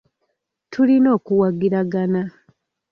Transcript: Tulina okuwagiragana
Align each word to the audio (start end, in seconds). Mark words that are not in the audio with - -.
Tulina 0.71 1.09
okuwagiragana 1.17 2.21